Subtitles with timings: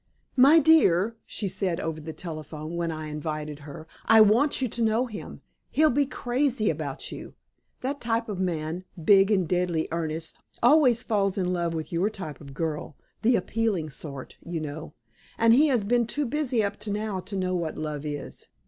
[0.35, 4.81] "My dear," she said over the telephone, when I invited her, "I want you to
[4.81, 5.41] know him.
[5.69, 7.35] He'll be crazy about you.
[7.81, 12.41] That type of man, big and deadly earnest, always falls in love with your type
[12.41, 14.95] of girl, the appealing sort, you know.
[15.37, 18.47] And he has been too busy, up to now, to know what love is.